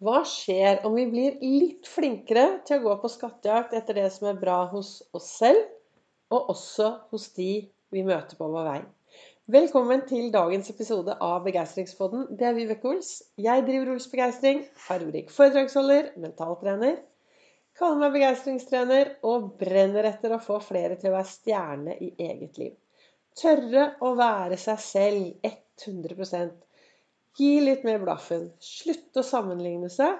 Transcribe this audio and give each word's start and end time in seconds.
Hva 0.00 0.22
skjer 0.24 0.78
om 0.88 0.94
vi 0.96 1.02
blir 1.12 1.34
litt 1.44 1.84
flinkere 1.84 2.62
til 2.64 2.78
å 2.78 2.82
gå 2.86 2.92
på 3.02 3.08
skattejakt 3.12 3.74
etter 3.76 3.98
det 3.98 4.06
som 4.14 4.30
er 4.30 4.38
bra 4.40 4.62
hos 4.70 4.94
oss 5.12 5.26
selv, 5.42 5.58
og 6.32 6.48
også 6.54 6.86
hos 7.10 7.26
de 7.36 7.48
vi 7.92 8.04
møter 8.06 8.38
på 8.38 8.48
vår 8.48 8.64
vei? 8.64 8.78
Velkommen 9.52 10.06
til 10.08 10.30
dagens 10.32 10.72
episode 10.72 11.18
av 11.26 11.44
Begeistringspodden. 11.44 12.30
Det 12.32 12.48
er 12.48 12.56
Vibeke 12.56 12.88
Ols. 12.94 13.10
Jeg 13.36 13.66
driver 13.66 13.92
Ols 13.92 14.08
Begeistring, 14.08 14.62
fargerik 14.86 15.28
foredragsholder, 15.36 16.14
mentaltrener. 16.24 16.96
Kaller 17.76 18.00
meg 18.00 18.16
begeistringstrener 18.16 19.12
og 19.28 19.52
brenner 19.60 20.08
etter 20.14 20.32
å 20.32 20.40
få 20.40 20.62
flere 20.64 20.96
til 20.96 21.12
å 21.12 21.18
være 21.18 21.32
stjerne 21.34 22.00
i 22.00 22.14
eget 22.30 22.56
liv. 22.62 22.72
Tørre 23.36 23.90
å 24.00 24.16
være 24.16 24.56
seg 24.64 24.80
selv 24.80 25.52
100 25.52 26.16
Gi 27.38 27.60
litt 27.62 27.84
mer 27.86 28.00
blaffen. 28.02 28.48
Slutt 28.62 29.16
å 29.20 29.26
sammenligne 29.26 29.90
seg 29.92 30.18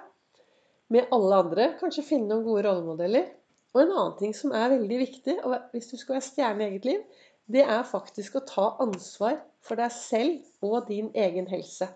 med 0.94 1.10
alle 1.14 1.42
andre. 1.44 1.68
Kanskje 1.80 2.06
finne 2.06 2.30
noen 2.30 2.46
gode 2.46 2.66
rollemodeller. 2.68 3.26
Og 3.74 3.82
en 3.84 3.92
annen 3.94 4.16
ting 4.18 4.34
som 4.34 4.54
er 4.56 4.72
veldig 4.72 4.98
viktig 5.04 5.36
hvis 5.72 5.90
du 5.92 5.96
skal 5.98 6.16
være 6.16 6.26
stjerne 6.26 6.64
i 6.64 6.70
eget 6.72 6.88
liv, 6.88 7.02
det 7.50 7.62
er 7.62 7.86
faktisk 7.86 8.38
å 8.38 8.46
ta 8.46 8.66
ansvar 8.82 9.38
for 9.66 9.78
deg 9.78 9.92
selv 9.94 10.66
og 10.66 10.86
din 10.90 11.10
egen 11.18 11.48
helse. 11.50 11.88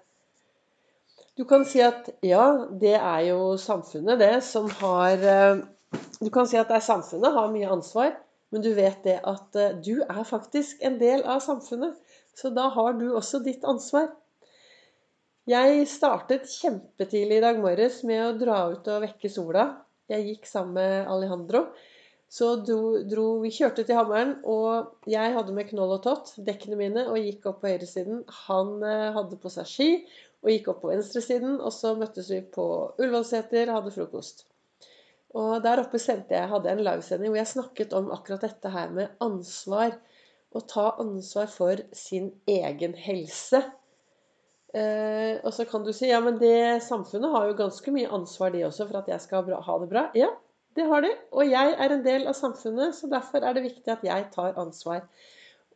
Du 1.35 1.43
kan 1.51 1.65
si 1.67 1.81
at 1.83 2.11
ja, 2.23 2.67
det 2.71 2.95
er 2.95 3.23
jo 3.31 3.55
samfunnet, 3.59 4.21
det, 4.23 4.35
som 4.47 4.69
har 4.83 5.19
eh, 5.19 5.63
Du 6.23 6.31
kan 6.35 6.47
si 6.47 6.59
at 6.59 6.71
det 6.71 6.79
er 6.79 6.87
samfunnet 6.87 7.35
har 7.35 7.51
mye 7.51 7.71
ansvar, 7.71 8.15
men 8.55 8.63
du 8.63 8.71
vet 8.75 9.03
det 9.07 9.17
at 9.27 9.59
eh, 9.59 9.75
du 9.83 10.03
er 10.03 10.23
faktisk 10.27 10.83
en 10.87 10.99
del 11.01 11.25
av 11.27 11.43
samfunnet. 11.43 11.99
Så 12.35 12.51
da 12.55 12.69
har 12.75 12.95
du 12.99 13.09
også 13.15 13.43
ditt 13.43 13.67
ansvar. 13.67 14.13
Jeg 15.45 15.83
startet 15.93 16.47
kjempetidlig 16.49 17.37
i 17.37 17.43
dag 17.45 17.59
morges 17.61 17.99
med 18.09 18.21
å 18.25 18.37
dra 18.41 18.63
ut 18.73 18.87
og 18.89 19.03
vekke 19.03 19.29
sola. 19.29 19.65
Jeg 20.09 20.25
gikk 20.25 20.49
sammen 20.49 20.79
med 20.79 21.11
Alejandro. 21.13 21.67
Så 22.33 22.49
dro, 22.65 23.03
dro, 23.05 23.27
vi 23.43 23.51
kjørte 23.53 23.85
til 23.85 23.99
Hammeren, 23.99 24.39
og 24.49 25.05
jeg 25.05 25.35
hadde 25.37 25.53
med 25.53 25.69
knoll 25.69 25.93
og 25.99 26.01
tott, 26.07 26.33
dekkene 26.47 26.81
mine, 26.81 27.05
og 27.13 27.21
gikk 27.21 27.45
opp 27.51 27.61
på 27.61 27.75
høyresiden. 27.75 28.25
Han 28.47 28.73
eh, 28.89 29.11
hadde 29.19 29.37
på 29.45 29.53
seg 29.53 29.69
ski 29.69 29.91
og 30.41 30.51
gikk 30.55 30.73
opp 30.73 30.81
på 30.87 30.95
venstresiden. 30.95 31.61
Og 31.61 31.77
så 31.77 31.93
møttes 32.01 32.33
vi 32.33 32.41
på 32.57 32.67
Ullevålseter 32.97 33.77
hadde 33.77 33.93
frokost. 33.93 34.47
Og 35.37 35.61
der 35.61 35.85
oppe 35.85 36.01
sendte 36.01 36.39
jeg, 36.39 36.49
hadde 36.55 36.73
jeg 36.73 36.81
en 36.81 36.89
livesending 36.89 37.35
hvor 37.35 37.43
jeg 37.43 37.53
snakket 37.53 37.97
om 38.01 38.13
akkurat 38.17 38.49
dette 38.49 38.73
her 38.73 38.97
med 38.97 39.13
ansvar. 39.29 40.01
Å 40.57 40.69
ta 40.73 40.91
ansvar 41.05 41.53
for 41.53 41.85
sin 41.93 42.33
egen 42.49 42.97
helse. 42.97 43.67
Eh, 44.75 45.37
og 45.47 45.53
så 45.55 45.67
kan 45.71 45.85
du 45.87 45.93
si 45.95 46.09
ja, 46.11 46.19
men 46.23 46.41
det 46.41 46.83
samfunnet 46.83 47.31
har 47.31 47.47
jo 47.47 47.59
ganske 47.59 47.95
mye 47.95 48.11
ansvar, 48.17 48.51
de 48.55 48.65
også, 48.67 48.89
for 48.89 49.03
at 49.03 49.11
jeg 49.13 49.23
skal 49.23 49.53
ha 49.67 49.77
det 49.83 49.91
bra. 49.93 50.09
Ja, 50.19 50.33
det 50.75 50.89
har 50.91 51.05
de. 51.05 51.13
Og 51.33 51.47
jeg 51.47 51.77
er 51.79 51.95
en 51.95 52.07
del 52.07 52.27
av 52.31 52.35
samfunnet, 52.39 52.97
så 52.99 53.11
derfor 53.13 53.45
er 53.45 53.55
det 53.55 53.69
viktig 53.69 53.93
at 53.95 54.03
jeg 54.07 54.27
tar 54.35 54.59
ansvar. 54.61 55.05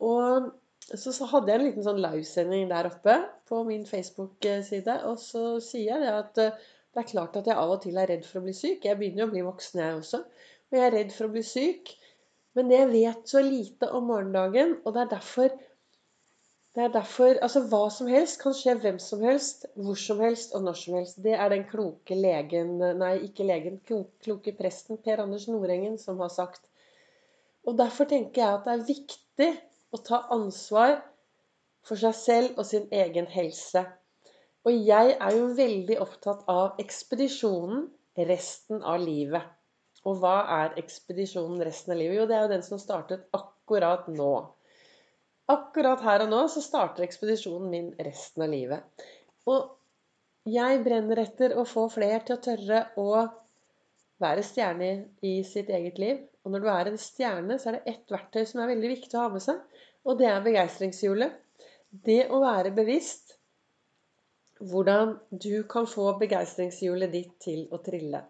Og 0.03 0.51
så, 0.89 1.13
så 1.13 1.29
hadde 1.31 1.53
jeg 1.53 1.61
en 1.61 1.67
liten 1.69 1.87
sånn 1.87 2.03
livesending 2.03 2.73
der 2.73 2.89
oppe 2.91 3.21
på 3.51 3.63
min 3.69 3.87
Facebook-side. 3.87 4.99
Og 5.11 5.23
så 5.23 5.45
sier 5.63 5.95
jeg 5.95 6.05
det 6.05 6.13
at 6.17 6.43
eh, 6.43 6.67
det 6.95 7.05
er 7.05 7.11
klart 7.13 7.39
at 7.39 7.47
jeg 7.47 7.59
av 7.61 7.77
og 7.77 7.83
til 7.85 7.99
er 8.01 8.11
redd 8.11 8.27
for 8.27 8.41
å 8.41 8.47
bli 8.49 8.57
syk. 8.57 8.87
Jeg 8.89 8.99
begynner 8.99 9.23
jo 9.23 9.29
å 9.29 9.35
bli 9.37 9.47
voksen, 9.47 9.83
jeg 9.85 9.99
også. 10.01 10.23
Og 10.69 10.79
jeg 10.79 10.87
er 10.89 10.95
redd 10.97 11.15
for 11.15 11.29
å 11.29 11.35
bli 11.37 11.45
syk. 11.47 11.95
Men 12.59 12.73
jeg 12.75 12.91
vet 12.91 13.31
så 13.31 13.43
lite 13.45 13.93
om 13.95 14.09
morgendagen, 14.11 14.79
og 14.83 14.97
det 14.97 15.05
er 15.05 15.11
derfor 15.13 15.53
det 16.79 16.85
er 16.85 16.93
derfor 16.95 17.41
Altså, 17.43 17.65
hva 17.67 17.89
som 17.91 18.07
helst 18.07 18.39
kan 18.39 18.55
skje 18.55 18.77
hvem 18.79 18.99
som 19.03 19.23
helst, 19.27 19.65
hvor 19.75 19.99
som 19.99 20.21
helst 20.23 20.53
og 20.55 20.63
når 20.63 20.77
som 20.79 20.95
helst. 20.95 21.17
Det 21.25 21.33
er 21.35 21.51
den 21.51 21.65
kloke 21.67 22.15
legen 22.15 22.77
Nei, 22.79 23.17
ikke 23.27 23.47
legen. 23.49 23.81
Kloke 24.23 24.55
presten 24.55 25.01
Per 25.03 25.25
Anders 25.25 25.49
Nordengen 25.51 25.97
som 25.99 26.21
har 26.23 26.31
sagt. 26.31 26.63
Og 27.67 27.75
derfor 27.79 28.07
tenker 28.07 28.45
jeg 28.45 28.55
at 28.55 28.69
det 28.69 28.75
er 28.77 28.85
viktig 28.93 29.49
å 29.91 30.01
ta 30.07 30.21
ansvar 30.37 31.01
for 31.83 31.99
seg 31.99 32.15
selv 32.15 32.61
og 32.61 32.69
sin 32.69 32.87
egen 32.95 33.27
helse. 33.33 33.83
Og 34.63 34.79
jeg 34.87 35.17
er 35.17 35.35
jo 35.35 35.49
veldig 35.59 35.97
opptatt 36.05 36.45
av 36.53 36.79
ekspedisjonen 36.79 37.89
resten 38.29 38.87
av 38.87 39.01
livet. 39.03 39.43
Og 40.07 40.23
hva 40.23 40.37
er 40.61 40.79
ekspedisjonen 40.79 41.59
resten 41.67 41.97
av 41.97 42.01
livet? 42.05 42.21
Jo, 42.21 42.29
det 42.31 42.39
er 42.39 42.47
jo 42.47 42.53
den 42.55 42.65
som 42.67 42.79
startet 42.79 43.27
akkurat 43.35 44.07
nå. 44.15 44.31
Akkurat 45.49 46.03
her 46.05 46.27
og 46.27 46.33
nå 46.33 46.43
så 46.53 46.61
starter 46.61 47.07
ekspedisjonen 47.07 47.71
min 47.73 47.91
resten 48.05 48.45
av 48.45 48.51
livet. 48.53 49.05
Og 49.49 49.71
jeg 50.49 50.83
brenner 50.85 51.23
etter 51.23 51.55
å 51.57 51.65
få 51.69 51.87
flere 51.93 52.21
til 52.25 52.37
å 52.37 52.43
tørre 52.45 52.81
å 53.01 53.13
være 54.21 54.45
stjerne 54.45 54.91
i 55.25 55.39
sitt 55.49 55.71
eget 55.73 56.01
liv. 56.03 56.21
Og 56.45 56.53
når 56.53 56.65
du 56.65 56.69
er 56.73 56.91
en 56.91 57.01
stjerne, 57.01 57.57
så 57.57 57.71
er 57.71 57.79
det 57.79 57.95
ett 57.95 58.13
verktøy 58.13 58.45
som 58.49 58.61
er 58.61 58.73
veldig 58.75 58.91
viktig 58.93 59.17
å 59.17 59.25
ha 59.25 59.33
med 59.33 59.45
seg. 59.45 59.63
Og 60.05 60.21
det 60.21 60.29
er 60.29 60.45
begeistringshjulet. 60.45 61.41
Det 62.05 62.21
å 62.29 62.43
være 62.45 62.75
bevisst 62.77 63.39
hvordan 64.59 65.17
du 65.31 65.63
kan 65.71 65.87
få 65.89 66.11
begeistringshjulet 66.21 67.13
ditt 67.15 67.35
til 67.41 67.65
å 67.73 67.81
trille. 67.85 68.25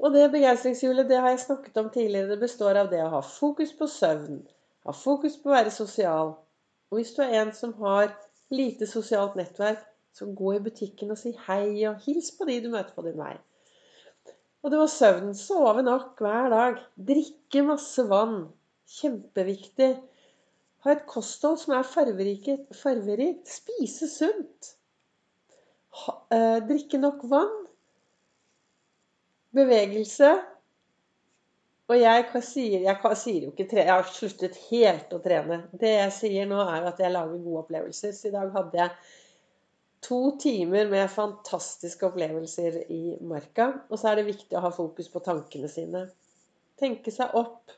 Og 0.00 0.14
det 0.14 0.28
begeistringshjulet 0.32 1.08
det 1.10 1.18
har 1.20 1.34
jeg 1.34 1.44
snakket 1.48 1.82
om 1.82 1.90
tidligere. 1.90 2.30
Det 2.34 2.40
består 2.46 2.78
av 2.84 2.90
det 2.92 3.02
å 3.04 3.12
ha 3.16 3.22
fokus 3.24 3.74
på 3.76 3.88
søvn 3.90 4.44
ha 4.86 4.94
fokus 4.96 5.36
på 5.40 5.50
å 5.50 5.56
være 5.58 5.74
sosial. 5.74 6.34
Og 6.90 6.98
hvis 6.98 7.12
du 7.16 7.22
er 7.24 7.36
en 7.42 7.52
som 7.54 7.74
har 7.82 8.12
lite 8.54 8.88
sosialt 8.90 9.36
nettverk, 9.38 9.82
så 10.12 10.26
gå 10.34 10.56
i 10.56 10.62
butikken 10.64 11.12
og 11.14 11.18
si 11.20 11.30
hei, 11.46 11.86
og 11.86 12.02
hils 12.06 12.32
på 12.34 12.48
de 12.48 12.58
du 12.64 12.70
møter 12.72 12.94
på 12.96 13.04
din 13.06 13.18
vei. 13.20 13.36
Og 14.62 14.72
det 14.72 14.80
var 14.80 14.90
søvn. 14.92 15.34
Sove 15.36 15.84
nok 15.86 16.20
hver 16.20 16.50
dag. 16.52 16.80
Drikke 17.10 17.62
masse 17.64 18.04
vann. 18.10 18.42
Kjempeviktig. 18.90 19.94
Ha 20.84 20.92
et 20.92 21.06
kosthold 21.08 21.58
som 21.62 21.76
er 21.76 21.88
farverikt. 21.88 23.48
Spise 23.48 24.08
sunt. 24.10 24.74
Ha, 26.02 26.16
eh, 26.36 26.58
drikke 26.68 27.00
nok 27.00 27.24
vann. 27.30 27.56
Bevegelse. 29.56 30.34
Og 31.90 31.98
jeg 31.98 32.42
sier, 32.46 32.84
jeg 32.84 33.16
sier, 33.18 33.46
jo 33.48 33.50
ikke 33.50 33.66
tre, 33.66 33.82
Jeg 33.82 33.90
har 33.90 34.06
sluttet 34.06 34.58
helt 34.68 35.10
å 35.10 35.18
trene. 35.24 35.64
Det 35.74 35.90
jeg 35.96 36.12
sier 36.14 36.46
nå, 36.46 36.60
er 36.62 36.86
at 36.86 37.02
jeg 37.02 37.10
lager 37.10 37.42
gode 37.42 37.64
opplevelser. 37.64 38.12
Så 38.14 38.28
i 38.28 38.34
dag 38.36 38.52
hadde 38.54 38.78
jeg 38.78 38.92
to 40.06 40.20
timer 40.38 40.86
med 40.92 41.10
fantastiske 41.10 42.06
opplevelser 42.06 42.78
i 42.94 43.16
marka. 43.26 43.72
Og 43.90 43.98
så 43.98 44.12
er 44.12 44.20
det 44.20 44.28
viktig 44.30 44.54
å 44.54 44.62
ha 44.68 44.70
fokus 44.74 45.10
på 45.10 45.24
tankene 45.26 45.72
sine. 45.72 46.06
Tenke 46.78 47.10
seg 47.10 47.34
opp. 47.34 47.74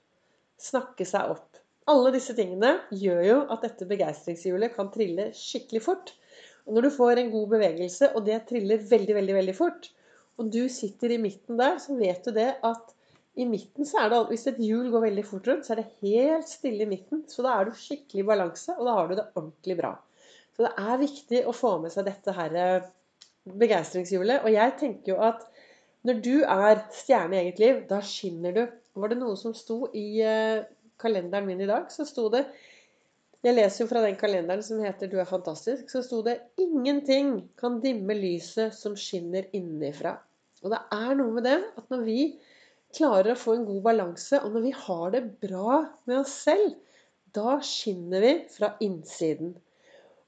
Snakke 0.61 1.09
seg 1.09 1.33
opp. 1.33 1.49
Alle 1.89 2.13
disse 2.15 2.37
tingene 2.37 2.77
gjør 2.95 3.25
jo 3.27 3.39
at 3.51 3.65
dette 3.65 3.89
begeistringshjulet 3.89 4.77
kan 4.77 4.93
trille 4.93 5.31
skikkelig 5.35 5.87
fort. 5.89 6.13
Og 6.69 6.77
når 6.77 6.87
du 6.87 6.95
får 7.01 7.19
en 7.19 7.33
god 7.33 7.57
bevegelse, 7.57 8.13
og 8.13 8.29
det 8.29 8.45
triller 8.53 8.85
veldig, 8.93 9.17
veldig, 9.17 9.35
veldig 9.41 9.55
fort, 9.57 9.89
og 10.39 10.53
du 10.53 10.67
sitter 10.71 11.17
i 11.17 11.23
midten 11.23 11.57
der, 11.59 11.81
så 11.83 11.97
vet 11.97 12.29
du 12.29 12.37
det 12.37 12.53
at 12.61 12.93
i 13.41 13.47
midten 13.49 13.87
så 13.89 14.03
er 14.03 14.11
det 14.13 14.21
Hvis 14.29 14.47
et 14.51 14.59
hjul 14.61 14.91
går 14.93 15.07
veldig 15.07 15.25
fort 15.25 15.47
rundt, 15.49 15.67
så 15.67 15.73
er 15.75 15.83
det 15.83 15.93
helt 16.05 16.49
stille 16.49 16.85
i 16.85 16.89
midten. 16.89 17.25
Så 17.29 17.45
da 17.45 17.55
er 17.57 17.69
du 17.69 17.77
skikkelig 17.77 18.25
i 18.25 18.29
balanse, 18.29 18.75
og 18.77 18.89
da 18.89 18.97
har 18.99 19.09
du 19.09 19.15
det 19.17 19.29
ordentlig 19.33 19.77
bra. 19.79 19.93
Så 20.53 20.67
det 20.67 20.73
er 20.83 21.01
viktig 21.01 21.41
å 21.49 21.55
få 21.57 21.79
med 21.81 21.95
seg 21.95 22.05
dette 22.11 22.35
her 22.37 22.59
eh, 22.61 22.91
begeistringshjulet. 23.49 24.45
Og 24.45 24.53
jeg 24.53 24.77
tenker 24.83 25.15
jo 25.15 25.23
at 25.25 25.47
når 26.05 26.21
du 26.21 26.35
er 26.43 26.85
stjerne 26.93 27.39
i 27.39 27.45
eget 27.47 27.63
liv, 27.63 27.81
da 27.89 28.03
skinner 28.05 28.57
du. 28.57 28.63
Var 29.01 29.13
det 29.13 29.21
noe 29.23 29.39
som 29.41 29.55
sto 29.57 29.87
i 29.97 30.21
eh, 30.21 30.67
kalenderen 31.01 31.49
min 31.49 31.65
i 31.65 31.71
dag, 31.71 31.89
så 31.95 32.07
sto 32.09 32.29
det 32.33 32.47
Jeg 33.43 33.57
leser 33.57 33.83
jo 33.83 33.89
fra 33.91 34.01
den 34.05 34.15
kalenderen 34.15 34.63
som 34.63 34.79
heter 34.79 35.09
'Du 35.11 35.17
er 35.19 35.27
fantastisk'. 35.27 35.89
Så 35.91 36.03
sto 36.07 36.21
det 36.23 36.37
'Ingenting 36.61 37.49
kan 37.59 37.81
dimme 37.81 38.15
lyset 38.15 38.75
som 38.75 38.95
skinner 38.95 39.49
innenfra'. 39.53 40.21
Og 40.63 40.71
det 40.71 40.79
er 40.93 41.15
noe 41.19 41.33
med 41.33 41.43
det 41.43 41.59
at 41.77 41.91
når 41.91 42.05
vi 42.07 42.39
klarer 42.97 43.33
å 43.33 43.41
få 43.41 43.57
en 43.57 43.67
god 43.69 43.83
balanse, 43.87 44.41
og 44.43 44.55
når 44.55 44.65
vi 44.67 44.73
har 44.85 45.13
det 45.15 45.23
bra 45.43 45.83
med 46.09 46.19
oss 46.21 46.35
selv, 46.45 46.75
da 47.33 47.59
skinner 47.65 48.25
vi 48.25 48.33
fra 48.53 48.75
innsiden. 48.85 49.55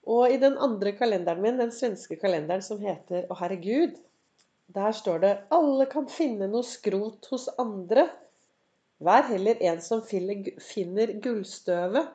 Og 0.09 0.33
i 0.33 0.41
den 0.41 0.57
andre 0.61 0.93
kalenderen 0.97 1.43
min, 1.45 1.61
den 1.61 1.73
svenske 1.73 2.17
kalenderen 2.21 2.65
som 2.65 2.81
heter 2.81 3.27
'Å 3.29 3.37
herregud', 3.41 4.01
der 4.75 4.93
står 4.93 5.19
det 5.21 5.33
'Alle 5.51 5.87
kan 5.87 6.09
finne 6.09 6.49
noe 6.49 6.63
skrot 6.63 7.27
hos 7.31 7.49
andre'. 7.59 8.09
Vær 9.01 9.23
heller 9.29 9.57
en 9.61 9.81
som 9.81 10.03
finner 10.03 11.13
gullstøvet. 11.21 12.09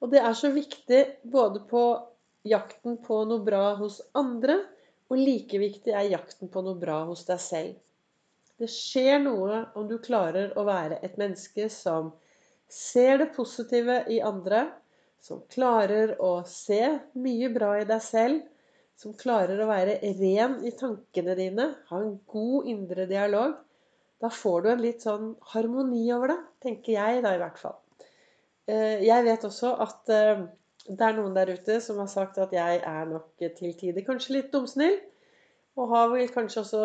Og 0.00 0.10
det 0.10 0.20
er 0.20 0.34
så 0.34 0.50
viktig 0.50 1.00
både 1.30 1.60
på 1.70 1.82
jakten 2.44 2.96
på 2.96 3.24
noe 3.28 3.44
bra 3.44 3.74
hos 3.78 4.00
andre, 4.14 4.58
og 5.10 5.18
like 5.18 5.58
viktig 5.58 5.92
er 5.92 6.10
jakten 6.10 6.48
på 6.48 6.62
noe 6.64 6.74
bra 6.80 7.04
hos 7.04 7.24
deg 7.24 7.40
selv. 7.40 7.74
Det 8.60 8.68
skjer 8.70 9.18
noe 9.24 9.64
om 9.74 9.88
du 9.90 9.96
klarer 10.02 10.52
å 10.58 10.64
være 10.66 11.00
et 11.06 11.16
menneske 11.18 11.66
som 11.72 12.12
ser 12.70 13.18
det 13.22 13.32
positive 13.34 14.02
i 14.10 14.20
andre, 14.24 14.68
som 15.24 15.42
klarer 15.50 16.14
å 16.22 16.44
se 16.48 16.80
mye 17.18 17.50
bra 17.52 17.74
i 17.80 17.86
deg 17.88 18.02
selv, 18.04 18.42
som 18.94 19.14
klarer 19.18 19.58
å 19.58 19.68
være 19.68 19.98
ren 20.20 20.60
i 20.66 20.72
tankene 20.78 21.34
dine, 21.38 21.70
ha 21.90 22.00
en 22.00 22.18
god 22.30 22.68
indre 22.70 23.08
dialog, 23.10 23.56
da 24.22 24.30
får 24.30 24.62
du 24.62 24.68
en 24.70 24.84
litt 24.84 25.02
sånn 25.04 25.32
harmoni 25.52 26.04
over 26.14 26.30
det, 26.30 26.40
tenker 26.62 26.94
jeg 26.94 27.24
da 27.24 27.34
i 27.34 27.40
hvert 27.42 27.58
fall. 27.60 27.80
Eh, 28.70 29.02
jeg 29.04 29.26
vet 29.26 29.48
også 29.48 29.74
at 29.84 30.12
eh, 30.14 30.44
det 30.86 31.08
er 31.08 31.16
noen 31.16 31.34
der 31.36 31.50
ute 31.56 31.80
som 31.84 31.98
har 32.00 32.08
sagt 32.12 32.38
at 32.40 32.54
jeg 32.54 32.80
er 32.84 33.10
nok 33.10 33.32
til 33.40 33.74
tider 33.76 34.06
kanskje 34.06 34.38
litt 34.38 34.52
dumsnill. 34.54 34.96
Og 35.74 35.88
har 35.90 36.10
vel 36.12 36.28
kanskje 36.30 36.60
også 36.62 36.82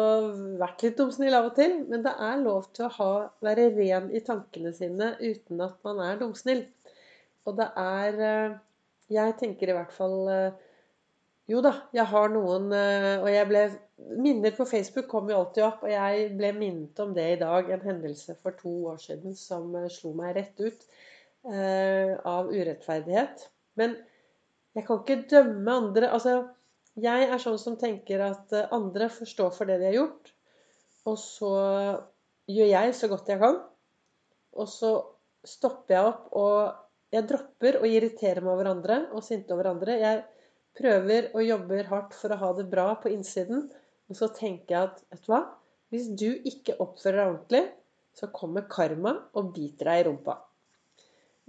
vært 0.58 0.82
litt 0.86 0.98
dumsnill 0.98 1.36
av 1.38 1.52
og 1.52 1.58
til. 1.60 1.76
Men 1.92 2.06
det 2.06 2.14
er 2.26 2.42
lov 2.42 2.72
til 2.74 2.88
å 2.88 2.94
ha, 2.96 3.12
være 3.46 3.68
ren 3.76 4.10
i 4.16 4.24
tankene 4.26 4.74
sine 4.74 5.12
uten 5.22 5.62
at 5.62 5.78
man 5.86 6.02
er 6.06 6.18
dumsnill. 6.22 6.64
Og 7.46 7.60
det 7.60 7.70
er 7.80 8.24
eh, 8.32 8.58
Jeg 9.10 9.38
tenker 9.40 9.72
i 9.72 9.76
hvert 9.78 9.94
fall 9.96 10.18
Jo 11.50 11.62
da, 11.66 11.72
jeg 11.96 12.06
har 12.12 12.28
noen 12.30 12.68
Og 12.76 13.30
jeg 13.32 13.48
ble 13.50 13.64
Minner 14.22 14.54
på 14.54 14.68
Facebook 14.70 15.08
kommer 15.10 15.34
jo 15.34 15.40
alltid 15.40 15.64
opp, 15.66 15.82
og 15.84 15.92
jeg 15.92 16.28
ble 16.38 16.52
minnet 16.56 17.00
om 17.04 17.14
det 17.16 17.26
i 17.34 17.40
dag. 17.40 17.70
En 17.74 17.82
hendelse 17.84 18.36
for 18.44 18.56
to 18.60 18.72
år 18.94 19.00
siden 19.02 19.36
som 19.38 19.74
slo 19.92 20.14
meg 20.18 20.38
rett 20.38 20.62
ut 20.62 20.86
eh, 21.52 22.14
av 22.28 22.48
urettferdighet. 22.48 23.44
Men 23.80 23.98
jeg 24.78 24.86
kan 24.88 25.02
ikke 25.02 25.28
dømme 25.34 25.76
andre. 25.84 26.12
Altså, 26.16 26.36
jeg 26.98 27.28
er 27.30 27.42
sånn 27.42 27.60
som 27.62 27.78
tenker 27.80 28.24
at 28.26 28.54
eh, 28.56 28.70
andre 28.76 29.10
får 29.14 29.30
stå 29.34 29.50
for 29.56 29.70
det 29.70 29.80
de 29.82 29.90
har 29.90 29.98
gjort. 30.00 30.34
Og 31.10 31.18
så 31.22 31.54
gjør 32.50 32.72
jeg 32.72 32.96
så 32.98 33.10
godt 33.12 33.30
jeg 33.32 33.42
kan. 33.42 33.60
Og 34.60 34.70
så 34.70 34.94
stopper 35.48 35.96
jeg 35.96 36.10
opp, 36.10 36.26
og 36.36 37.14
jeg 37.16 37.28
dropper 37.30 37.80
å 37.80 37.88
irritere 37.90 38.42
meg 38.44 38.54
over 38.54 38.72
andre 38.74 39.00
og 39.16 39.24
sinte 39.26 39.56
over 39.56 39.72
andre. 39.72 39.96
Jeg 40.02 40.24
prøver 40.80 41.30
og 41.34 41.46
jobber 41.46 41.90
hardt 41.90 42.18
for 42.18 42.34
å 42.34 42.40
ha 42.42 42.52
det 42.58 42.68
bra 42.72 42.92
på 43.02 43.12
innsiden. 43.14 43.68
Og 44.10 44.18
så 44.18 44.30
tenker 44.34 44.76
jeg 44.76 44.90
at 44.90 45.02
vet 45.10 45.26
du 45.26 45.32
hva? 45.34 45.44
Hvis 45.90 46.10
du 46.14 46.28
ikke 46.46 46.78
oppfører 46.84 47.22
deg 47.22 47.32
ordentlig, 47.32 47.64
så 48.14 48.30
kommer 48.34 48.68
karma 48.70 49.16
og 49.38 49.54
biter 49.56 49.90
deg 49.90 50.02
i 50.02 50.06
rumpa. 50.10 50.36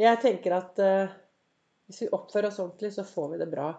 Jeg 0.00 0.20
tenker 0.22 0.54
at 0.56 0.80
eh, 0.80 1.12
hvis 1.88 2.04
vi 2.04 2.12
oppfører 2.16 2.48
oss 2.48 2.60
ordentlig, 2.62 2.92
så 2.94 3.04
får 3.04 3.32
vi 3.32 3.40
det 3.42 3.50
bra. 3.52 3.72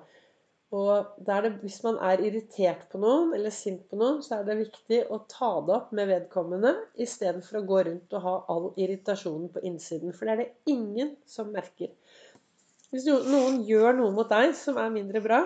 Og 0.71 1.17
det, 1.27 1.51
hvis 1.59 1.81
man 1.83 1.97
er 1.99 2.21
irritert 2.23 2.85
på 2.91 2.99
noen 3.01 3.33
eller 3.35 3.51
sint 3.51 3.81
på 3.91 3.97
noen, 3.99 4.21
så 4.23 4.37
er 4.37 4.45
det 4.47 4.61
viktig 4.61 5.01
å 5.11 5.17
ta 5.31 5.49
det 5.67 5.73
opp 5.75 5.89
med 5.97 6.07
vedkommende 6.07 6.71
istedenfor 6.95 7.59
å 7.59 7.65
gå 7.67 7.79
rundt 7.89 8.13
og 8.15 8.23
ha 8.23 8.35
all 8.53 8.67
irritasjonen 8.79 9.49
på 9.51 9.63
innsiden. 9.67 10.13
For 10.15 10.27
det 10.29 10.33
er 10.33 10.43
det 10.45 10.71
ingen 10.71 11.11
som 11.27 11.51
merker. 11.51 11.91
Hvis 12.91 13.07
noen 13.07 13.59
gjør 13.67 13.97
noe 13.99 14.13
mot 14.15 14.31
deg 14.31 14.55
som 14.55 14.79
er 14.79 14.93
mindre 14.93 15.19
bra, 15.23 15.41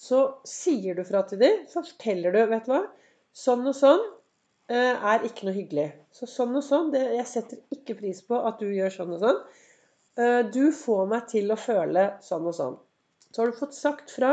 så 0.00 0.22
sier 0.48 0.96
du 0.96 1.04
fra 1.04 1.22
til 1.28 1.42
dem. 1.42 1.66
Så 1.68 1.82
forteller 1.84 2.32
du 2.32 2.40
Vet 2.48 2.64
du 2.68 2.72
hva? 2.72 2.80
Sånn 3.36 3.66
og 3.68 3.76
sånn 3.76 4.00
eh, 4.72 4.96
er 4.96 5.26
ikke 5.28 5.48
noe 5.48 5.56
hyggelig. 5.58 5.90
Så 6.16 6.28
sånn 6.28 6.56
og 6.56 6.64
sånn 6.64 6.88
det, 6.94 7.02
Jeg 7.18 7.28
setter 7.28 7.60
ikke 7.76 7.98
pris 8.00 8.22
på 8.24 8.40
at 8.48 8.64
du 8.64 8.70
gjør 8.72 8.96
sånn 8.96 9.12
og 9.18 9.20
sånn. 9.26 9.42
Eh, 10.16 10.40
du 10.56 10.72
får 10.72 11.04
meg 11.12 11.28
til 11.28 11.52
å 11.52 11.60
føle 11.60 12.06
sånn 12.24 12.48
og 12.48 12.56
sånn. 12.56 12.80
Så 13.28 13.42
har 13.42 13.52
du 13.52 13.60
fått 13.60 13.76
sagt 13.76 14.16
fra 14.16 14.32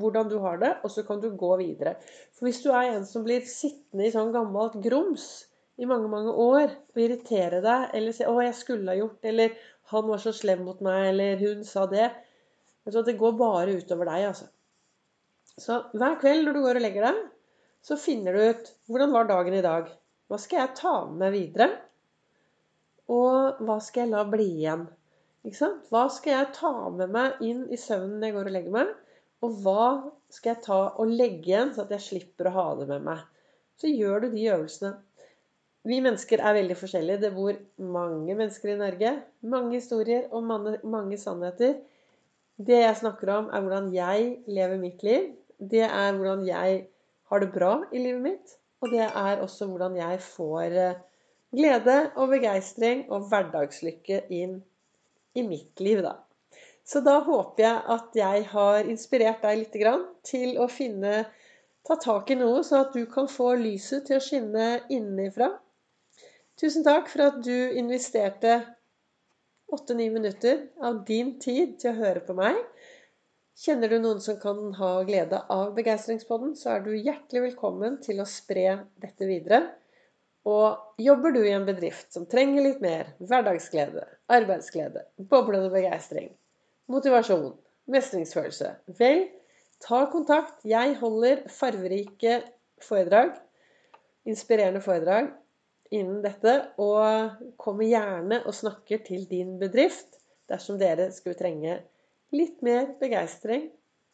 hvordan 0.00 0.30
du 0.30 0.38
har 0.42 0.58
det, 0.62 0.72
og 0.84 0.92
så 0.92 1.04
kan 1.06 1.20
du 1.22 1.30
gå 1.36 1.52
videre. 1.60 1.96
For 2.36 2.48
hvis 2.48 2.62
du 2.64 2.70
er 2.72 2.92
en 2.92 3.06
som 3.08 3.24
blir 3.26 3.44
sittende 3.48 4.06
i 4.06 4.12
sånn 4.14 4.32
gammelt 4.34 4.78
grums 4.84 5.46
i 5.76 5.88
mange, 5.88 6.08
mange 6.08 6.32
år 6.32 6.70
og 6.70 7.00
irritere 7.02 7.60
deg, 7.64 7.90
eller 7.94 8.16
si 8.16 8.24
'Å, 8.24 8.36
jeg 8.44 8.54
skulle 8.54 8.92
ha 8.92 8.96
gjort', 8.96 9.24
eller 9.24 9.56
'Han 9.90 10.08
var 10.08 10.18
så 10.18 10.32
slem 10.32 10.64
mot 10.64 10.80
meg', 10.80 11.08
eller 11.10 11.36
'Hun 11.36 11.64
sa 11.64 11.86
det' 11.86 12.10
Det 12.86 13.18
går 13.18 13.32
bare 13.32 13.76
utover 13.76 14.04
deg, 14.04 14.28
altså. 14.30 14.46
Så 15.58 15.82
hver 15.92 16.20
kveld 16.20 16.44
når 16.44 16.52
du 16.52 16.60
går 16.62 16.76
og 16.76 16.82
legger 16.82 17.06
deg, 17.08 17.16
så 17.82 17.96
finner 17.96 18.32
du 18.32 18.40
ut 18.50 18.70
hvordan 18.86 19.12
var 19.12 19.24
dagen 19.24 19.54
i 19.54 19.62
dag. 19.62 19.88
Hva 20.28 20.38
skal 20.38 20.58
jeg 20.60 20.76
ta 20.76 20.92
med 21.06 21.18
meg 21.18 21.32
videre? 21.32 21.68
Og 23.08 23.62
hva 23.62 23.78
skal 23.80 24.04
jeg 24.04 24.12
la 24.12 24.24
bli 24.24 24.46
igjen? 24.58 24.86
Hva 25.90 26.06
skal 26.10 26.32
jeg 26.32 26.54
ta 26.56 26.72
med 26.90 27.12
meg 27.14 27.42
inn 27.46 27.66
i 27.70 27.78
søvnen 27.78 28.18
når 28.18 28.26
jeg 28.26 28.36
går 28.36 28.50
og 28.50 28.56
legger 28.56 28.74
meg? 28.74 28.94
Og 29.44 29.58
hva 29.64 29.88
skal 30.32 30.54
jeg 30.54 30.64
ta 30.64 30.78
og 30.96 31.10
legge 31.12 31.50
igjen, 31.50 31.74
så 31.74 31.84
at 31.84 31.92
jeg 31.96 32.06
slipper 32.06 32.50
å 32.50 32.54
ha 32.56 32.66
det 32.80 32.88
med 32.92 33.04
meg? 33.08 33.24
Så 33.76 33.90
gjør 33.92 34.24
du 34.24 34.30
de 34.32 34.46
øvelsene. 34.54 34.94
Vi 35.86 36.00
mennesker 36.02 36.40
er 36.42 36.56
veldig 36.56 36.76
forskjellige. 36.80 37.22
Det 37.22 37.34
bor 37.36 37.58
mange 37.78 38.34
mennesker 38.34 38.72
i 38.72 38.78
Norge. 38.80 39.12
Mange 39.46 39.76
historier 39.76 40.26
og 40.34 40.46
mange, 40.48 40.78
mange 40.82 41.18
sannheter. 41.20 41.76
Det 42.56 42.80
jeg 42.80 43.00
snakker 43.02 43.30
om, 43.34 43.50
er 43.52 43.62
hvordan 43.62 43.92
jeg 43.94 44.30
lever 44.48 44.80
mitt 44.80 45.04
liv 45.06 45.34
det 45.58 45.84
er 45.86 46.16
hvordan 46.16 46.44
jeg 46.46 46.86
har 47.30 47.40
det 47.40 47.52
bra 47.52 47.72
i 47.92 47.98
livet 47.98 48.22
mitt. 48.22 48.56
Og 48.84 48.92
det 48.92 49.06
er 49.06 49.40
også 49.40 49.68
hvordan 49.70 49.96
jeg 49.96 50.20
får 50.20 50.76
eh, 50.76 50.98
glede 51.56 51.96
og 52.16 52.28
begeistring 52.34 53.06
og 53.10 53.28
hverdagslykke 53.30 54.26
inn 54.30 54.60
i 55.36 55.44
mitt 55.46 55.80
liv, 55.80 56.02
da. 56.04 56.16
Så 56.86 57.02
da 57.02 57.18
håper 57.26 57.64
jeg 57.64 57.82
at 57.96 58.16
jeg 58.18 58.46
har 58.52 58.86
inspirert 58.86 59.42
deg 59.42 59.64
litt 59.64 59.76
til 60.26 60.58
å 60.62 60.68
finne 60.70 61.24
Ta 61.86 61.94
tak 62.02 62.30
i 62.30 62.34
noe, 62.34 62.64
så 62.66 62.80
at 62.82 62.96
du 62.96 63.04
kan 63.06 63.28
få 63.30 63.52
lyset 63.60 64.08
til 64.08 64.18
å 64.18 64.22
skinne 64.22 64.64
innenfra. 64.90 65.52
Tusen 66.58 66.82
takk 66.82 67.06
for 67.12 67.28
at 67.28 67.36
du 67.46 67.54
investerte 67.78 68.56
åtte-ni 69.70 70.08
minutter 70.10 70.64
av 70.82 71.04
din 71.06 71.36
tid 71.38 71.76
til 71.78 71.92
å 71.92 72.00
høre 72.00 72.22
på 72.26 72.34
meg. 72.34 72.58
Kjenner 73.56 73.92
du 73.92 74.00
noen 74.02 74.18
som 74.24 74.38
kan 74.40 74.72
ha 74.80 74.90
glede 75.06 75.38
av 75.52 75.70
Begeistringspodden, 75.76 76.56
så 76.58 76.74
er 76.74 76.82
du 76.84 76.90
hjertelig 76.96 77.44
velkommen 77.52 78.00
til 78.02 78.18
å 78.20 78.26
spre 78.28 78.80
dette 79.02 79.28
videre. 79.30 79.62
Og 80.46 81.00
jobber 81.02 81.36
du 81.38 81.40
i 81.44 81.54
en 81.54 81.68
bedrift 81.70 82.10
som 82.14 82.26
trenger 82.30 82.66
litt 82.66 82.82
mer 82.82 83.14
hverdagsglede, 83.22 84.08
arbeidsglede, 84.34 85.06
boblende 85.30 85.70
begeistring, 85.70 86.32
motivasjon, 86.92 87.50
mestringsfølelse 87.90 88.72
Vel, 88.98 89.26
ta 89.82 90.04
kontakt. 90.12 90.62
Jeg 90.66 90.96
holder 91.00 91.44
farverike 91.52 92.40
foredrag, 92.82 93.34
inspirerende 94.26 94.82
foredrag 94.84 95.30
innen 95.94 96.22
dette, 96.24 96.56
og 96.82 97.36
kommer 97.62 97.86
gjerne 97.86 98.40
og 98.46 98.56
snakker 98.56 99.04
til 99.06 99.26
din 99.30 99.56
bedrift 99.60 100.18
dersom 100.50 100.78
dere 100.80 101.10
skulle 101.14 101.38
trenge 101.38 101.80
litt 102.34 102.62
mer 102.66 102.92
begeistring, 103.00 103.68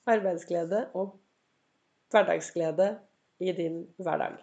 arbeidsglede 0.08 0.86
og 0.98 1.14
hverdagsglede 2.12 2.94
i 3.40 3.54
din 3.56 3.84
hverdag. 4.02 4.42